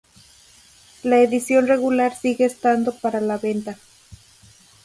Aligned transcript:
La 1.03 1.19
edición 1.19 1.67
regular 1.67 2.15
sigue 2.19 2.45
estando 2.45 2.91
para 2.91 3.21
la 3.21 3.37
venta. 3.37 3.77